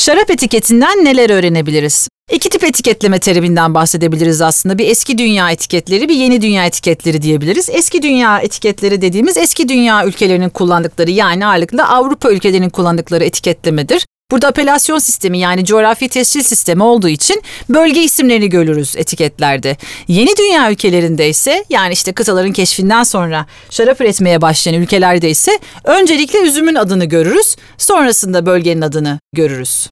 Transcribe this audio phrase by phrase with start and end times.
[0.00, 2.08] Şarap etiketinden neler öğrenebiliriz?
[2.32, 4.78] İki tip etiketleme teriminden bahsedebiliriz aslında.
[4.78, 7.68] Bir eski dünya etiketleri, bir yeni dünya etiketleri diyebiliriz.
[7.72, 14.04] Eski dünya etiketleri dediğimiz eski dünya ülkelerinin kullandıkları yani ağırlıklı Avrupa ülkelerinin kullandıkları etiketlemedir.
[14.30, 19.76] Burada apelasyon sistemi yani coğrafi tescil sistemi olduğu için bölge isimlerini görürüz etiketlerde.
[20.08, 26.38] Yeni dünya ülkelerinde ise yani işte kıtaların keşfinden sonra şarap üretmeye başlayan ülkelerde ise öncelikle
[26.38, 29.88] üzümün adını görürüz, sonrasında bölgenin adını görürüz.